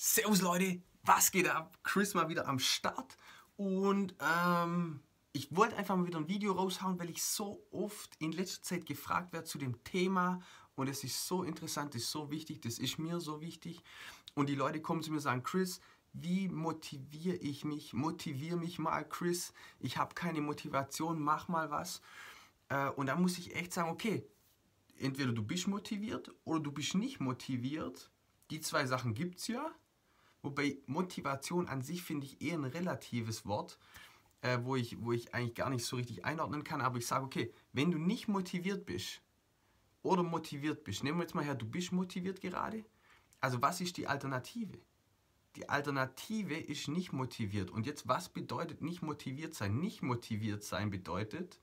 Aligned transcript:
Servus 0.00 0.42
Leute, 0.42 0.80
was 1.02 1.32
geht 1.32 1.48
ab? 1.48 1.76
Chris 1.82 2.14
mal 2.14 2.28
wieder 2.28 2.46
am 2.46 2.60
Start 2.60 3.16
und 3.56 4.14
ähm, 4.20 5.00
ich 5.32 5.56
wollte 5.56 5.76
einfach 5.76 5.96
mal 5.96 6.06
wieder 6.06 6.20
ein 6.20 6.28
Video 6.28 6.52
raushauen, 6.52 7.00
weil 7.00 7.10
ich 7.10 7.20
so 7.20 7.66
oft 7.72 8.14
in 8.20 8.30
letzter 8.30 8.62
Zeit 8.62 8.86
gefragt 8.86 9.32
werde 9.32 9.48
zu 9.48 9.58
dem 9.58 9.82
Thema 9.82 10.40
und 10.76 10.86
es 10.86 11.02
ist 11.02 11.26
so 11.26 11.42
interessant, 11.42 11.96
es 11.96 12.04
ist 12.04 12.12
so 12.12 12.30
wichtig, 12.30 12.60
das 12.60 12.78
ist 12.78 13.00
mir 13.00 13.18
so 13.18 13.40
wichtig 13.40 13.82
und 14.36 14.48
die 14.48 14.54
Leute 14.54 14.80
kommen 14.80 15.02
zu 15.02 15.10
mir 15.10 15.16
und 15.16 15.22
sagen, 15.22 15.42
Chris, 15.42 15.80
wie 16.12 16.46
motiviere 16.48 17.34
ich 17.34 17.64
mich? 17.64 17.92
Motiviere 17.92 18.56
mich 18.56 18.78
mal, 18.78 19.02
Chris. 19.02 19.52
Ich 19.80 19.96
habe 19.96 20.14
keine 20.14 20.40
Motivation, 20.40 21.18
mach 21.18 21.48
mal 21.48 21.72
was. 21.72 22.02
Äh, 22.68 22.90
und 22.90 23.06
da 23.06 23.16
muss 23.16 23.36
ich 23.36 23.56
echt 23.56 23.72
sagen, 23.72 23.90
okay, 23.90 24.24
entweder 24.96 25.32
du 25.32 25.42
bist 25.42 25.66
motiviert 25.66 26.32
oder 26.44 26.60
du 26.60 26.70
bist 26.70 26.94
nicht 26.94 27.18
motiviert. 27.18 28.12
Die 28.52 28.60
zwei 28.60 28.86
Sachen 28.86 29.14
gibt 29.14 29.40
es 29.40 29.48
ja. 29.48 29.74
Wobei 30.42 30.78
Motivation 30.86 31.68
an 31.68 31.82
sich 31.82 32.02
finde 32.02 32.26
ich 32.26 32.40
eher 32.40 32.54
ein 32.54 32.64
relatives 32.64 33.44
Wort, 33.46 33.78
äh, 34.42 34.58
wo, 34.62 34.76
ich, 34.76 35.02
wo 35.02 35.12
ich 35.12 35.34
eigentlich 35.34 35.54
gar 35.54 35.70
nicht 35.70 35.84
so 35.84 35.96
richtig 35.96 36.24
einordnen 36.24 36.64
kann. 36.64 36.80
Aber 36.80 36.98
ich 36.98 37.06
sage, 37.06 37.24
okay, 37.24 37.52
wenn 37.72 37.90
du 37.90 37.98
nicht 37.98 38.28
motiviert 38.28 38.86
bist 38.86 39.20
oder 40.02 40.22
motiviert 40.22 40.84
bist, 40.84 41.02
nehmen 41.02 41.18
wir 41.18 41.22
jetzt 41.24 41.34
mal 41.34 41.44
her, 41.44 41.54
du 41.54 41.66
bist 41.66 41.92
motiviert 41.92 42.40
gerade. 42.40 42.84
Also 43.40 43.60
was 43.62 43.80
ist 43.80 43.96
die 43.96 44.06
Alternative? 44.06 44.78
Die 45.56 45.68
Alternative 45.68 46.56
ist 46.56 46.88
nicht 46.88 47.12
motiviert. 47.12 47.70
Und 47.70 47.86
jetzt, 47.86 48.06
was 48.06 48.28
bedeutet 48.28 48.80
nicht 48.80 49.02
motiviert 49.02 49.54
sein? 49.54 49.78
Nicht 49.80 50.02
motiviert 50.02 50.62
sein 50.62 50.90
bedeutet, 50.90 51.60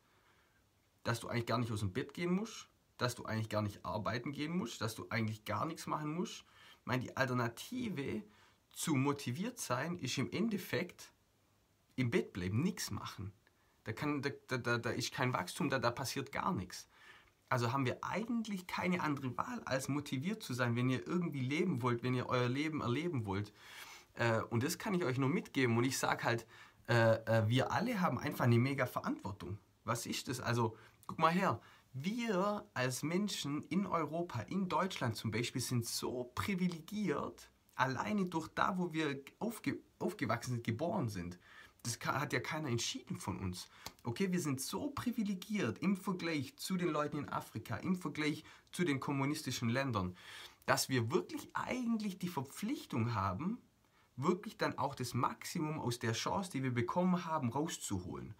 dass 1.04 1.22
du 1.22 1.30
eigentlich 1.30 1.46
gar 1.46 1.60
nicht 1.60 1.72
aus 1.72 1.80
dem 1.80 1.94
Bett 1.94 2.14
gehen 2.14 2.34
musst, 2.34 2.68
dass 2.98 3.16
du 3.16 3.26
eigentlich 3.26 3.50
gar 3.50 3.62
nicht 3.62 3.86
arbeiten 3.86 4.32
gehen 4.32 4.58
musst, 4.58 4.82
dass 4.82 4.96
du 4.96 5.08
eigentlich 5.10 5.46
gar 5.46 5.66
nichts 5.66 5.88
machen 5.88 6.14
musst. 6.14 6.44
Ich 6.80 6.86
meine, 6.86 7.04
die 7.04 7.16
Alternative 7.16 8.24
zu 8.76 8.96
motiviert 8.96 9.58
sein 9.58 9.98
ist 9.98 10.18
im 10.18 10.30
Endeffekt 10.32 11.14
im 11.96 12.12
Bett 12.12 12.34
bleiben, 12.34 12.62
nichts 12.62 12.92
machen. 12.92 13.32
Da, 13.86 13.94
kann, 13.94 14.22
da, 14.22 14.30
da, 14.58 14.78
da 14.78 14.90
ist 14.90 15.14
kein 15.14 15.32
Wachstum, 15.32 15.70
da, 15.70 15.80
da 15.80 15.92
passiert 15.92 16.32
gar 16.32 16.54
nichts. 16.54 16.88
Also 17.48 17.72
haben 17.72 17.86
wir 17.86 18.04
eigentlich 18.04 18.68
keine 18.68 19.02
andere 19.02 19.38
Wahl, 19.38 19.62
als 19.64 19.88
motiviert 19.88 20.44
zu 20.44 20.54
sein, 20.54 20.76
wenn 20.76 20.90
ihr 20.90 21.08
irgendwie 21.08 21.42
leben 21.42 21.82
wollt, 21.82 22.04
wenn 22.04 22.16
ihr 22.16 22.28
euer 22.28 22.50
Leben 22.50 22.82
erleben 22.82 23.26
wollt. 23.26 23.54
Äh, 24.16 24.42
und 24.42 24.62
das 24.62 24.78
kann 24.78 24.94
ich 24.94 25.06
euch 25.06 25.18
nur 25.18 25.30
mitgeben. 25.30 25.78
Und 25.78 25.86
ich 25.86 25.98
sage 25.98 26.24
halt, 26.26 26.46
äh, 26.90 27.14
äh, 27.14 27.48
wir 27.48 27.72
alle 27.72 28.02
haben 28.02 28.20
einfach 28.20 28.44
eine 28.46 28.60
mega 28.60 28.86
Verantwortung. 28.86 29.58
Was 29.86 30.06
ist 30.06 30.28
das? 30.28 30.42
Also, 30.42 30.76
guck 31.08 31.20
mal 31.20 31.32
her. 31.32 31.62
Wir 31.94 32.66
als 32.74 33.04
Menschen 33.04 33.62
in 33.64 33.86
Europa, 33.86 34.42
in 34.42 34.68
Deutschland 34.68 35.16
zum 35.16 35.32
Beispiel, 35.32 35.62
sind 35.62 35.86
so 35.86 36.32
privilegiert, 36.36 37.50
alleine 37.76 38.26
durch 38.26 38.48
da, 38.50 38.78
wo 38.78 38.94
wir 38.94 39.22
aufge 39.40 39.80
aufgewachsen 40.00 40.52
sind, 40.52 40.64
geboren 40.64 41.10
sind. 41.10 41.40
Das 41.84 42.00
hat 42.00 42.34
ja 42.34 42.40
keiner 42.40 42.70
entschieden 42.70 43.18
von 43.18 43.38
uns. 43.38 43.68
Okay, 44.04 44.32
wir 44.32 44.40
sind 44.40 44.60
so 44.60 44.90
privilegiert 44.90 45.78
im 45.80 45.96
Vergleich 45.96 46.58
zu 46.58 46.78
den 46.78 46.90
Leuten 46.90 47.20
in 47.20 47.30
Afrika, 47.30 47.78
im 47.78 47.96
Vergleich 47.96 48.44
zu 48.72 48.84
den 48.84 49.00
kommunistischen 49.00 49.70
Ländern, 49.70 50.18
dass 50.66 50.90
wir 50.90 51.12
wirklich 51.12 51.48
eigentlich 51.54 52.18
die 52.18 52.28
Verpflichtung 52.28 53.14
haben, 53.14 53.60
wirklich 54.16 54.58
dann 54.58 54.78
auch 54.78 54.96
das 54.96 55.14
Maximum 55.14 55.80
aus 55.80 56.00
der 56.00 56.14
Chance, 56.14 56.52
die 56.52 56.64
wir 56.64 56.74
bekommen 56.74 57.26
haben, 57.26 57.50
rauszuholen. 57.50 58.34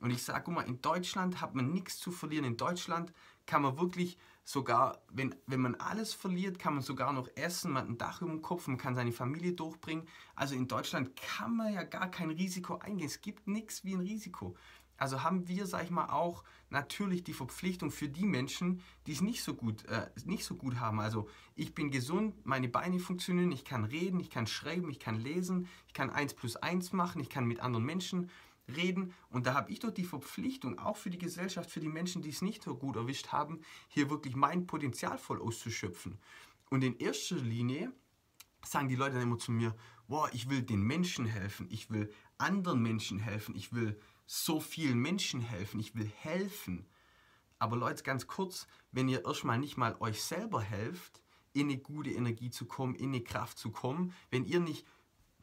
Und 0.00 0.10
ich 0.10 0.22
sage 0.22 0.50
mal, 0.50 0.62
in 0.62 0.80
Deutschland 0.82 1.40
hat 1.40 1.54
man 1.54 1.72
nichts 1.72 1.98
zu 1.98 2.10
verlieren. 2.10 2.44
In 2.44 2.56
Deutschland 2.56 3.12
kann 3.46 3.62
man 3.62 3.78
wirklich 3.78 4.18
sogar, 4.44 5.02
wenn, 5.10 5.34
wenn 5.46 5.60
man 5.60 5.74
alles 5.74 6.14
verliert, 6.14 6.58
kann 6.58 6.74
man 6.74 6.82
sogar 6.82 7.12
noch 7.12 7.28
essen, 7.34 7.72
man 7.72 7.82
hat 7.82 7.90
ein 7.90 7.98
Dach 7.98 8.22
über 8.22 8.30
dem 8.30 8.42
Kopf, 8.42 8.68
man 8.68 8.78
kann 8.78 8.94
seine 8.94 9.12
Familie 9.12 9.52
durchbringen. 9.52 10.06
Also 10.36 10.54
in 10.54 10.68
Deutschland 10.68 11.16
kann 11.16 11.56
man 11.56 11.72
ja 11.72 11.82
gar 11.82 12.10
kein 12.10 12.30
Risiko 12.30 12.76
eingehen. 12.76 13.06
Es 13.06 13.20
gibt 13.20 13.48
nichts 13.48 13.84
wie 13.84 13.94
ein 13.94 14.00
Risiko. 14.00 14.54
Also 14.98 15.22
haben 15.22 15.48
wir, 15.48 15.66
sag 15.66 15.84
ich 15.84 15.90
mal, 15.90 16.10
auch 16.10 16.44
natürlich 16.70 17.22
die 17.24 17.34
Verpflichtung 17.34 17.90
für 17.90 18.08
die 18.08 18.24
Menschen, 18.24 18.82
die 19.06 19.12
es 19.12 19.20
nicht 19.20 19.42
so 19.42 19.54
gut, 19.54 19.84
äh, 19.86 20.08
nicht 20.24 20.44
so 20.44 20.54
gut 20.54 20.80
haben. 20.80 21.00
Also 21.00 21.28
ich 21.54 21.74
bin 21.74 21.90
gesund, 21.90 22.34
meine 22.46 22.68
Beine 22.68 22.98
funktionieren, 22.98 23.52
ich 23.52 23.64
kann 23.64 23.84
reden, 23.84 24.20
ich 24.20 24.30
kann 24.30 24.46
schreiben, 24.46 24.88
ich 24.90 24.98
kann 24.98 25.20
lesen, 25.20 25.68
ich 25.86 25.92
kann 25.92 26.10
eins 26.10 26.34
plus 26.34 26.56
eins 26.56 26.92
machen, 26.92 27.20
ich 27.20 27.28
kann 27.28 27.46
mit 27.46 27.60
anderen 27.60 27.84
Menschen 27.84 28.30
reden. 28.74 29.14
Und 29.30 29.46
da 29.46 29.54
habe 29.54 29.70
ich 29.70 29.80
doch 29.80 29.90
die 29.90 30.04
Verpflichtung, 30.04 30.78
auch 30.78 30.96
für 30.96 31.10
die 31.10 31.18
Gesellschaft, 31.18 31.70
für 31.70 31.80
die 31.80 31.88
Menschen, 31.88 32.22
die 32.22 32.30
es 32.30 32.42
nicht 32.42 32.62
so 32.62 32.76
gut 32.76 32.96
erwischt 32.96 33.28
haben, 33.28 33.60
hier 33.88 34.10
wirklich 34.10 34.36
mein 34.36 34.66
Potenzial 34.66 35.18
voll 35.18 35.40
auszuschöpfen. 35.40 36.18
Und 36.70 36.82
in 36.82 36.98
erster 36.98 37.36
Linie 37.36 37.92
sagen 38.64 38.88
die 38.88 38.96
Leute 38.96 39.14
dann 39.14 39.22
immer 39.22 39.38
zu 39.38 39.52
mir, 39.52 39.74
boah, 40.08 40.28
ich 40.32 40.48
will 40.50 40.62
den 40.62 40.82
Menschen 40.82 41.26
helfen, 41.26 41.68
ich 41.70 41.90
will 41.90 42.12
anderen 42.38 42.82
Menschen 42.82 43.18
helfen, 43.18 43.54
ich 43.54 43.72
will 43.72 44.00
so 44.26 44.60
vielen 44.60 44.98
Menschen 44.98 45.40
helfen, 45.40 45.80
ich 45.80 45.94
will 45.94 46.10
helfen. 46.20 46.86
Aber 47.58 47.76
Leute, 47.76 48.02
ganz 48.02 48.26
kurz, 48.26 48.66
wenn 48.92 49.08
ihr 49.08 49.24
erstmal 49.24 49.58
nicht 49.58 49.76
mal 49.76 49.96
euch 50.00 50.22
selber 50.22 50.60
helft, 50.60 51.22
in 51.52 51.70
eine 51.70 51.78
gute 51.78 52.10
Energie 52.10 52.50
zu 52.50 52.66
kommen, 52.66 52.94
in 52.94 53.10
eine 53.10 53.22
Kraft 53.22 53.58
zu 53.58 53.70
kommen, 53.70 54.12
wenn 54.30 54.44
ihr 54.44 54.60
nicht 54.60 54.86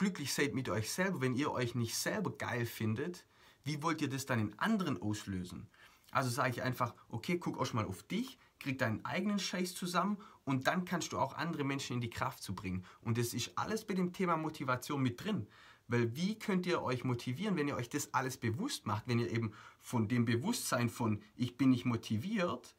glücklich 0.03 0.33
seid 0.33 0.53
mit 0.53 0.67
euch 0.67 0.91
selber, 0.91 1.21
wenn 1.21 1.33
ihr 1.33 1.49
euch 1.53 1.75
nicht 1.75 1.95
selber 1.95 2.31
geil 2.31 2.65
findet, 2.65 3.25
wie 3.63 3.81
wollt 3.81 4.01
ihr 4.01 4.09
das 4.09 4.25
dann 4.25 4.37
in 4.37 4.59
anderen 4.59 5.01
auslösen? 5.01 5.69
Also 6.11 6.29
sage 6.29 6.49
ich 6.49 6.61
einfach, 6.61 6.93
okay, 7.07 7.37
guck 7.39 7.57
auch 7.57 7.71
mal 7.71 7.85
auf 7.85 8.03
dich, 8.03 8.37
krieg 8.59 8.77
deinen 8.77 9.05
eigenen 9.05 9.39
Scheiß 9.39 9.75
zusammen 9.75 10.17
und 10.43 10.67
dann 10.67 10.83
kannst 10.83 11.13
du 11.13 11.19
auch 11.19 11.37
andere 11.37 11.63
Menschen 11.63 11.93
in 11.93 12.01
die 12.01 12.09
Kraft 12.09 12.43
zu 12.43 12.53
bringen. 12.53 12.83
Und 12.99 13.17
das 13.17 13.33
ist 13.33 13.57
alles 13.57 13.87
bei 13.87 13.93
dem 13.93 14.11
Thema 14.11 14.35
Motivation 14.35 15.01
mit 15.01 15.23
drin. 15.23 15.47
Weil 15.87 16.13
wie 16.17 16.37
könnt 16.37 16.65
ihr 16.65 16.81
euch 16.81 17.05
motivieren, 17.05 17.55
wenn 17.55 17.69
ihr 17.69 17.77
euch 17.77 17.87
das 17.87 18.13
alles 18.13 18.35
bewusst 18.35 18.85
macht, 18.85 19.07
wenn 19.07 19.19
ihr 19.19 19.31
eben 19.31 19.53
von 19.79 20.09
dem 20.09 20.25
Bewusstsein 20.25 20.89
von 20.89 21.21
ich 21.37 21.55
bin 21.55 21.69
nicht 21.69 21.85
motiviert 21.85 22.75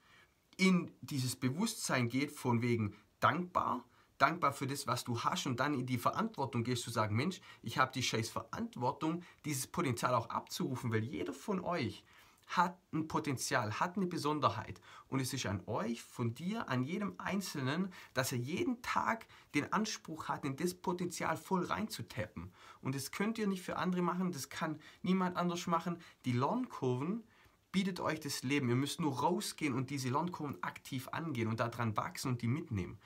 in 0.59 0.91
dieses 1.01 1.37
Bewusstsein 1.37 2.11
geht 2.11 2.33
von 2.33 2.61
wegen 2.61 2.95
dankbar, 3.21 3.83
dankbar 4.25 4.53
für 4.55 4.67
das, 4.67 4.87
was 4.87 5.05
du 5.05 5.21
hast 5.21 5.47
und 5.47 5.61
dann 5.61 5.75
in 5.75 5.85
die 5.85 5.99
Verantwortung 5.99 6.65
gehst, 6.65 6.85
zu 6.85 6.91
sagen, 6.91 7.15
Mensch, 7.15 7.43
ich 7.63 7.77
habe 7.77 7.93
die 7.93 8.03
scheiß 8.03 8.31
Verantwortung, 8.31 9.23
dieses 9.45 9.67
Potenzial 9.67 10.15
auch 10.15 10.31
abzurufen, 10.31 10.91
weil 10.91 11.05
jeder 11.05 11.35
von 11.35 11.61
euch 11.61 12.03
hat 12.47 12.79
ein 12.93 13.07
Potenzial, 13.07 13.81
hat 13.81 13.97
eine 13.97 14.07
Besonderheit. 14.07 14.81
Und 15.09 15.21
es 15.21 15.35
ist 15.35 15.45
an 15.45 15.63
euch, 15.67 16.03
von 16.03 16.35
dir, 16.35 16.69
an 16.71 16.85
jedem 16.85 17.15
Einzelnen, 17.19 17.93
dass 18.15 18.33
er 18.33 18.39
jeden 18.39 18.81
Tag 18.81 19.27
den 19.55 19.71
Anspruch 19.75 20.29
hat, 20.29 20.45
in 20.47 20.57
das 20.57 20.73
Potenzial 20.73 21.37
voll 21.37 21.65
reinzutappen. 21.65 22.51
Und 22.81 22.95
das 22.95 23.11
könnt 23.11 23.39
ihr 23.39 23.47
nicht 23.47 23.63
für 23.63 23.77
andere 23.77 24.03
machen, 24.03 24.33
das 24.33 24.49
kann 24.49 24.81
niemand 25.03 25.37
anders 25.37 25.67
machen. 25.67 25.99
Die 26.25 26.33
Lernkurven 26.33 27.25
bietet 27.73 28.01
euch 28.01 28.21
das 28.21 28.43
Leben. 28.43 28.71
Ihr 28.71 28.77
müsst 28.77 29.01
nur 29.01 29.21
rausgehen 29.21 29.75
und 29.75 29.91
diese 29.91 30.09
Lernkurven 30.09 30.63
aktiv 30.63 31.09
angehen 31.09 31.49
und 31.49 31.61
daran 31.61 31.95
wachsen 31.97 32.29
und 32.29 32.41
die 32.41 32.49
mitnehmen. 32.49 32.99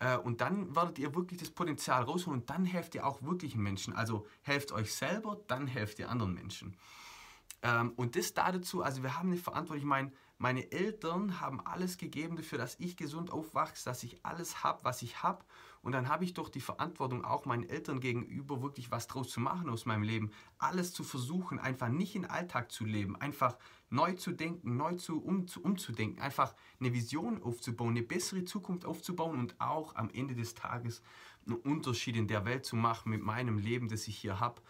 Äh, 0.00 0.16
und 0.18 0.40
dann 0.40 0.74
werdet 0.74 0.98
ihr 0.98 1.14
wirklich 1.14 1.40
das 1.40 1.50
Potenzial 1.50 2.02
rausholen 2.02 2.40
und 2.40 2.50
dann 2.50 2.64
helft 2.64 2.94
ihr 2.94 3.06
auch 3.06 3.22
wirklichen 3.22 3.62
Menschen. 3.62 3.94
Also 3.94 4.26
helft 4.42 4.72
euch 4.72 4.94
selber, 4.94 5.40
dann 5.48 5.66
helft 5.66 5.98
ihr 5.98 6.08
anderen 6.08 6.34
Menschen. 6.34 6.76
Ähm, 7.62 7.92
und 7.96 8.16
das 8.16 8.34
da 8.34 8.52
dazu, 8.52 8.82
also 8.82 9.02
wir 9.02 9.18
haben 9.18 9.30
eine 9.30 9.38
Verantwortung. 9.38 9.82
Ich 9.82 9.88
meine, 9.88 10.12
meine 10.38 10.70
Eltern 10.70 11.40
haben 11.40 11.60
alles 11.60 11.98
gegeben 11.98 12.36
dafür, 12.36 12.58
dass 12.58 12.78
ich 12.78 12.96
gesund 12.96 13.32
aufwachse, 13.32 13.84
dass 13.84 14.04
ich 14.04 14.24
alles 14.24 14.62
habe, 14.62 14.84
was 14.84 15.02
ich 15.02 15.24
habe. 15.24 15.44
Und 15.82 15.92
dann 15.92 16.08
habe 16.08 16.24
ich 16.24 16.32
doch 16.32 16.48
die 16.48 16.60
Verantwortung, 16.60 17.24
auch 17.24 17.44
meinen 17.44 17.68
Eltern 17.68 17.98
gegenüber 17.98 18.62
wirklich 18.62 18.92
was 18.92 19.08
draus 19.08 19.30
zu 19.30 19.40
machen 19.40 19.68
aus 19.68 19.84
meinem 19.84 20.04
Leben. 20.04 20.30
Alles 20.58 20.92
zu 20.92 21.02
versuchen, 21.02 21.58
einfach 21.58 21.88
nicht 21.88 22.14
in 22.14 22.24
Alltag 22.24 22.70
zu 22.70 22.84
leben, 22.84 23.16
einfach 23.16 23.56
neu 23.90 24.12
zu 24.12 24.30
denken, 24.30 24.76
neu 24.76 24.94
zu, 24.94 25.20
um, 25.20 25.48
zu, 25.48 25.60
umzudenken, 25.60 26.22
einfach 26.22 26.54
eine 26.78 26.92
Vision 26.92 27.42
aufzubauen, 27.42 27.90
eine 27.90 28.02
bessere 28.02 28.44
Zukunft 28.44 28.84
aufzubauen 28.84 29.40
und 29.40 29.60
auch 29.60 29.96
am 29.96 30.08
Ende 30.10 30.36
des 30.36 30.54
Tages 30.54 31.02
einen 31.46 31.56
Unterschied 31.56 32.16
in 32.16 32.28
der 32.28 32.44
Welt 32.44 32.64
zu 32.64 32.76
machen 32.76 33.10
mit 33.10 33.22
meinem 33.22 33.58
Leben, 33.58 33.88
das 33.88 34.06
ich 34.06 34.18
hier 34.18 34.38
habe. 34.38 34.62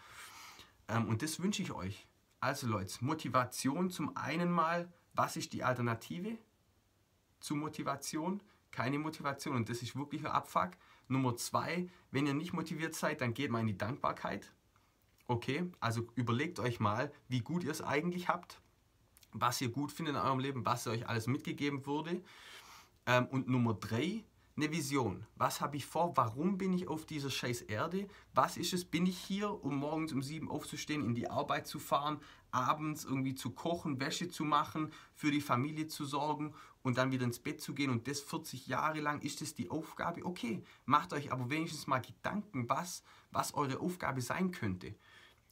Ähm, 0.87 1.07
und 1.07 1.21
das 1.21 1.39
wünsche 1.41 1.61
ich 1.61 1.71
euch. 1.71 2.07
Also 2.39 2.67
Leute, 2.67 3.03
Motivation 3.03 3.91
zum 3.91 4.15
einen 4.15 4.49
mal, 4.49 4.91
was 5.19 5.35
ist 5.35 5.51
die 5.51 5.65
Alternative 5.65 6.37
zu 7.41 7.53
Motivation? 7.55 8.41
Keine 8.71 8.99
Motivation 8.99 9.57
und 9.57 9.67
das 9.67 9.81
ist 9.81 9.97
wirklich 9.97 10.21
ein 10.21 10.31
Abfuck. 10.31 10.71
Nummer 11.09 11.35
zwei, 11.35 11.89
wenn 12.11 12.25
ihr 12.25 12.33
nicht 12.33 12.53
motiviert 12.53 12.95
seid, 12.95 13.19
dann 13.19 13.33
geht 13.33 13.51
mal 13.51 13.59
in 13.59 13.67
die 13.67 13.77
Dankbarkeit. 13.77 14.53
Okay, 15.27 15.69
also 15.81 16.07
überlegt 16.15 16.59
euch 16.59 16.79
mal, 16.79 17.11
wie 17.27 17.41
gut 17.41 17.65
ihr 17.65 17.71
es 17.71 17.81
eigentlich 17.81 18.29
habt, 18.29 18.61
was 19.33 19.59
ihr 19.59 19.69
gut 19.69 19.91
findet 19.91 20.15
in 20.15 20.21
eurem 20.21 20.39
Leben, 20.39 20.65
was 20.65 20.87
euch 20.87 21.09
alles 21.09 21.27
mitgegeben 21.27 21.85
wurde. 21.85 22.23
Ähm, 23.05 23.25
und 23.27 23.49
Nummer 23.49 23.73
drei, 23.73 24.23
eine 24.61 24.71
Vision. 24.71 25.25
Was 25.35 25.61
habe 25.61 25.77
ich 25.77 25.85
vor? 25.85 26.17
Warum 26.17 26.57
bin 26.57 26.73
ich 26.73 26.87
auf 26.87 27.05
dieser 27.05 27.29
scheiß 27.29 27.61
Erde? 27.61 28.07
Was 28.33 28.57
ist 28.57 28.73
es? 28.73 28.83
Bin 28.83 29.05
ich 29.05 29.17
hier, 29.17 29.63
um 29.63 29.77
morgens 29.77 30.11
um 30.11 30.21
sieben 30.21 30.49
aufzustehen, 30.49 31.05
in 31.05 31.15
die 31.15 31.29
Arbeit 31.29 31.65
zu 31.65 31.79
fahren, 31.79 32.19
abends 32.51 33.05
irgendwie 33.05 33.35
zu 33.35 33.51
kochen, 33.51 33.99
Wäsche 34.01 34.27
zu 34.27 34.43
machen, 34.43 34.91
für 35.13 35.31
die 35.31 35.39
Familie 35.41 35.87
zu 35.87 36.03
sorgen 36.03 36.53
und 36.81 36.97
dann 36.97 37.11
wieder 37.11 37.23
ins 37.23 37.39
Bett 37.39 37.61
zu 37.61 37.73
gehen 37.73 37.89
und 37.89 38.07
das 38.07 38.19
40 38.19 38.67
Jahre 38.67 38.99
lang, 38.99 39.21
ist 39.21 39.41
das 39.41 39.53
die 39.53 39.69
Aufgabe? 39.69 40.25
Okay, 40.25 40.63
macht 40.85 41.13
euch 41.13 41.31
aber 41.31 41.49
wenigstens 41.49 41.87
mal 41.87 41.99
Gedanken, 41.99 42.67
was, 42.67 43.03
was 43.31 43.53
eure 43.53 43.79
Aufgabe 43.79 44.21
sein 44.21 44.51
könnte. 44.51 44.93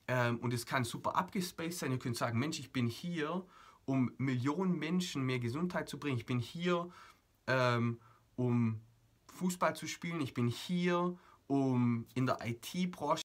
Ähm, 0.09 0.37
und 0.39 0.53
es 0.53 0.65
kann 0.65 0.83
super 0.83 1.15
abgespaced 1.15 1.79
sein. 1.79 1.91
Ihr 1.91 1.99
könnt 1.99 2.17
sagen, 2.17 2.39
Mensch, 2.39 2.59
ich 2.59 2.73
bin 2.73 2.87
hier, 2.87 3.45
um 3.85 4.11
Millionen 4.17 4.77
Menschen 4.77 5.25
mehr 5.25 5.39
Gesundheit 5.39 5.87
zu 5.87 5.97
bringen. 5.97 6.17
Ich 6.17 6.25
bin 6.25 6.39
hier, 6.39 6.89
ähm, 7.47 7.99
um 8.35 8.81
Fußball 9.37 9.75
zu 9.75 9.87
spielen. 9.87 10.19
Ich 10.21 10.33
bin 10.33 10.47
hier, 10.47 11.15
um 11.47 12.05
in 12.13 12.25
der 12.25 12.39
IT-Branche 12.43 13.15